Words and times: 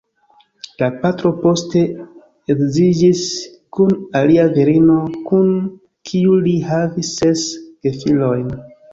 La 0.83 0.87
patro 1.01 1.31
poste 1.41 1.81
edziĝis 2.53 3.19
kun 3.77 3.91
alia 4.19 4.45
virino, 4.55 4.95
kun 5.27 5.51
kiu 6.13 6.39
li 6.47 6.55
havis 6.71 7.13
ses 7.21 7.45
gefilojn. 7.89 8.49